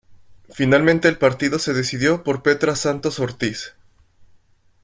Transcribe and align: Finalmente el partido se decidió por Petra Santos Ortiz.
Finalmente 0.49 1.07
el 1.07 1.19
partido 1.19 1.59
se 1.59 1.73
decidió 1.75 2.23
por 2.23 2.41
Petra 2.41 2.75
Santos 2.75 3.19
Ortiz. 3.19 3.75